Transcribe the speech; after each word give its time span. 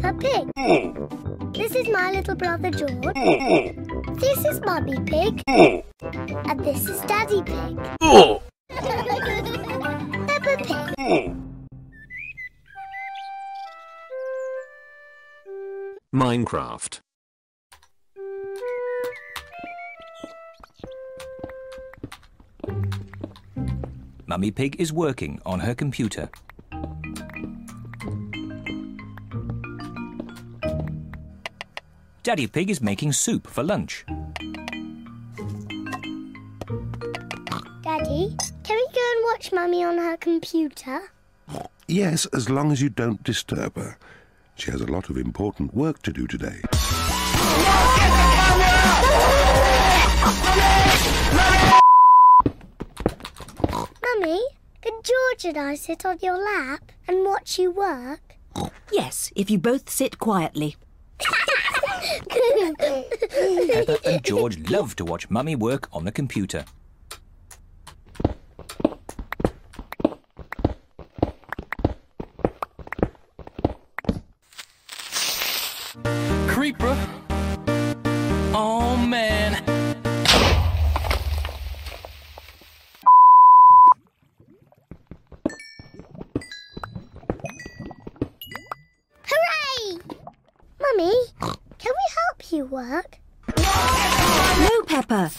Peppa 0.00 0.18
Pig. 0.18 1.54
This 1.54 1.74
is 1.74 1.88
my 1.88 2.10
little 2.10 2.34
brother 2.34 2.70
George. 2.70 3.14
This 4.18 4.44
is 4.46 4.60
Mummy 4.62 4.98
Pig. 5.00 5.42
And 5.46 6.60
this 6.60 6.88
is 6.88 7.00
Daddy 7.02 7.42
Pig. 7.42 7.76
Peppa 10.26 10.56
Pig. 10.96 11.36
Minecraft. 16.14 17.00
Mummy 24.26 24.50
Pig 24.50 24.80
is 24.80 24.92
working 24.92 25.40
on 25.44 25.60
her 25.60 25.74
computer. 25.74 26.30
Daddy 32.22 32.46
Pig 32.46 32.68
is 32.68 32.82
making 32.82 33.14
soup 33.14 33.46
for 33.46 33.62
lunch. 33.62 34.04
Daddy, 37.82 38.36
can 38.62 38.76
we 38.76 38.86
go 38.92 39.06
and 39.12 39.24
watch 39.24 39.50
Mummy 39.54 39.82
on 39.82 39.96
her 39.96 40.18
computer? 40.18 41.00
Yes, 41.88 42.26
as 42.26 42.50
long 42.50 42.72
as 42.72 42.82
you 42.82 42.90
don't 42.90 43.24
disturb 43.24 43.76
her. 43.76 43.96
She 44.54 44.70
has 44.70 44.82
a 44.82 44.86
lot 44.86 45.08
of 45.08 45.16
important 45.16 45.72
work 45.72 46.02
to 46.02 46.12
do 46.12 46.26
today. 46.26 46.60
Mummy, 54.02 54.42
can 54.82 54.92
George 55.02 55.44
and 55.46 55.56
I 55.56 55.74
sit 55.74 56.04
on 56.04 56.18
your 56.20 56.36
lap 56.36 56.92
and 57.08 57.24
watch 57.24 57.58
you 57.58 57.70
work? 57.70 58.36
Yes, 58.92 59.32
if 59.34 59.48
you 59.48 59.56
both 59.58 59.88
sit 59.88 60.18
quietly. 60.18 60.76
Peppa 62.28 63.98
and 64.04 64.22
George 64.24 64.70
love 64.70 64.96
to 64.96 65.04
watch 65.04 65.30
Mummy 65.30 65.56
work 65.56 65.88
on 65.92 66.04
the 66.04 66.12
computer. 66.12 66.64
Creeper. 76.46 77.29
Work? 92.70 93.18
No, 93.56 94.82
Peppa. 94.86 95.32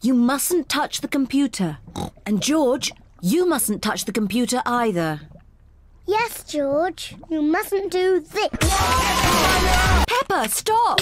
You 0.00 0.14
mustn't 0.14 0.68
touch 0.68 1.00
the 1.00 1.08
computer. 1.08 1.78
And 2.24 2.40
George, 2.40 2.92
you 3.20 3.48
mustn't 3.48 3.82
touch 3.82 4.04
the 4.04 4.12
computer 4.12 4.62
either. 4.64 5.22
Yes, 6.06 6.44
George. 6.44 7.16
You 7.28 7.42
mustn't 7.42 7.90
do 7.90 8.20
this. 8.20 8.50
Peppa, 10.06 10.48
stop! 10.48 11.00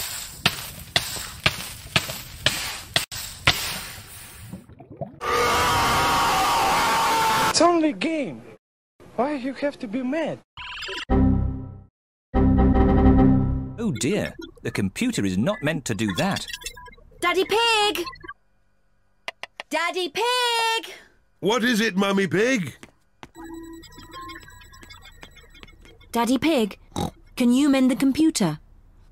It's 7.51 7.61
only 7.61 7.91
a 7.91 7.93
game. 7.93 8.41
Why 9.17 9.35
you 9.35 9.53
have 9.55 9.79
to 9.81 9.87
be 9.87 10.03
mad? 10.03 10.39
Oh 13.85 13.93
dear, 13.93 14.35
the 14.63 14.71
computer 14.71 15.27
is 15.27 15.37
not 15.37 15.63
meant 15.63 15.85
to 15.85 15.95
do 15.95 16.11
that. 16.15 16.47
Daddy 17.21 17.45
Pig! 17.45 18.03
Daddy 19.69 20.09
Pig! 20.09 20.95
What 21.41 21.63
is 21.63 21.83
it, 21.83 21.95
Mummy 21.95 22.27
Pig? 22.27 22.75
Daddy 26.13 26.39
Pig, 26.39 26.79
can 27.37 27.53
you 27.53 27.69
mend 27.69 27.91
the 27.91 27.97
computer? 27.97 28.59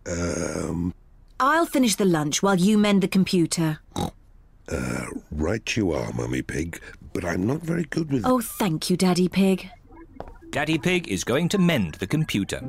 Um, 0.06 0.94
I'll 1.38 1.66
finish 1.66 1.96
the 1.96 2.06
lunch 2.06 2.42
while 2.42 2.56
you 2.56 2.78
mend 2.78 3.02
the 3.02 3.08
computer. 3.08 3.80
Uh, 3.94 5.06
right 5.32 5.76
you 5.76 5.92
are, 5.92 6.10
Mummy 6.14 6.40
Pig, 6.40 6.80
but 7.12 7.26
I'm 7.26 7.46
not 7.46 7.60
very 7.60 7.84
good 7.84 8.10
with... 8.10 8.24
Oh, 8.24 8.40
thank 8.40 8.88
you, 8.88 8.96
Daddy 8.96 9.28
Pig. 9.28 9.68
Daddy 10.48 10.78
Pig 10.78 11.08
is 11.08 11.24
going 11.24 11.50
to 11.50 11.58
mend 11.58 11.96
the 11.96 12.06
computer. 12.06 12.66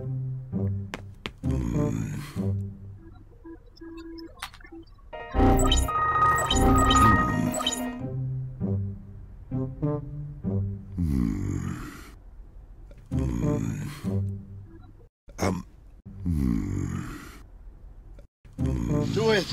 Do 19.13 19.29
it. 19.29 19.45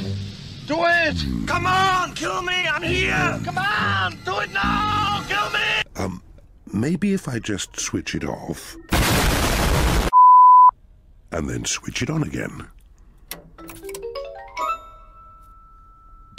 Do 0.67 0.85
it. 0.87 1.47
Come 1.47 1.67
on, 1.67 2.15
kill 2.15 2.41
me. 2.43 2.67
I'm 2.67 2.83
here. 2.83 3.41
Come 3.45 3.59
on, 3.59 4.17
do 4.25 4.39
it 4.39 4.51
now. 4.53 5.23
Kill 5.29 5.51
me. 5.51 5.83
um, 5.97 6.23
maybe 6.73 7.13
if 7.13 7.29
I 7.29 7.39
just 7.39 7.79
switch 7.79 8.15
it 8.15 8.25
off... 8.25 8.77
And 11.33 11.49
then 11.49 11.65
switch 11.65 12.03
it 12.03 12.11
on 12.11 12.23
again. 12.23 12.67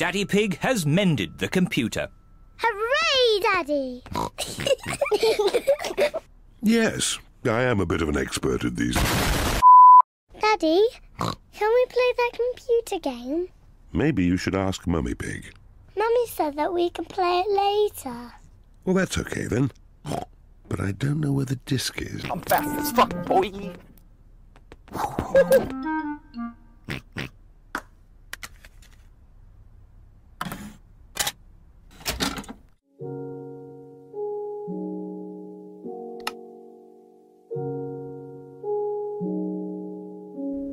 Daddy 0.01 0.25
Pig 0.25 0.57
has 0.62 0.84
mended 0.84 1.38
the 1.38 1.47
computer. 1.47 2.07
Hooray, 2.57 3.39
Daddy! 3.44 4.01
Yes, 6.63 7.19
I 7.45 7.62
am 7.62 7.79
a 7.79 7.85
bit 7.85 8.01
of 8.01 8.09
an 8.09 8.17
expert 8.17 8.66
at 8.66 8.75
these. 8.75 8.95
Daddy, 10.40 10.88
can 11.19 11.69
we 11.69 11.85
play 11.85 12.13
that 12.17 12.31
computer 12.34 13.00
game? 13.00 13.50
Maybe 13.94 14.23
you 14.23 14.38
should 14.38 14.56
ask 14.56 14.88
Mummy 14.88 15.13
Pig. 15.13 15.53
Mummy 15.95 16.28
said 16.29 16.56
that 16.56 16.73
we 16.73 16.90
can 16.90 17.06
play 17.06 17.44
it 17.45 17.51
later. 17.51 18.34
Well, 18.85 18.95
that's 18.95 19.19
okay 19.19 19.45
then. 19.45 19.72
But 20.03 20.79
I 20.79 20.94
don't 20.94 21.19
know 21.19 21.31
where 21.31 21.45
the 21.45 21.57
disc 21.57 22.01
is. 22.01 22.25
I'm 22.25 22.41
fast 22.41 22.79
as 22.79 22.91
fuck, 22.91 23.23
boy. 23.28 23.51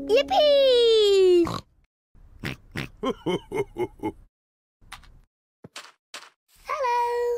Yippee! 0.08 1.46
Hello. 6.66 7.30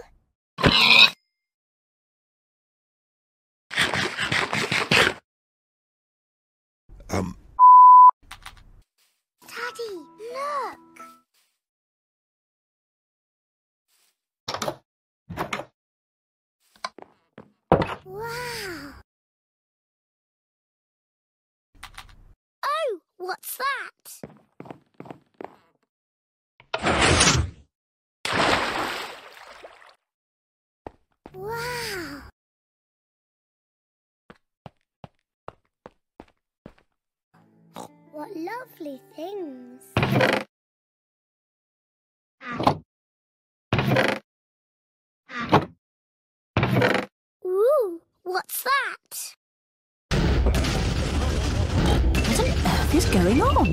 Um, 7.11 7.37
Daddy, 9.49 9.93
look. 10.33 10.79
Wow. 18.07 18.50
What's 23.21 23.59
that? 23.59 24.31
Wow. 31.35 32.23
What 38.13 38.37
lovely 38.37 39.01
things. 39.15 39.83
Ooh, 47.45 48.01
what's 48.23 48.63
that? 48.65 49.40
heck 52.91 52.97
is 52.97 53.05
going 53.07 53.41
on? 53.43 53.67